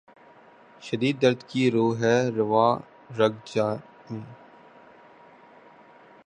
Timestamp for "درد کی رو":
1.19-1.85